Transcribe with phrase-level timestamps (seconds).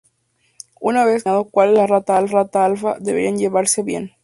[0.79, 1.85] Una vez que han determinado cuál es la
[2.39, 4.13] rata alfa, deberían llevarse bien.